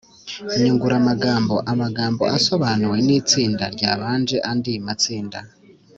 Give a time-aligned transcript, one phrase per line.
[0.61, 5.39] nyunguramagambo amagambo yasobanuwe n’itsinda ryabanje andi matsinda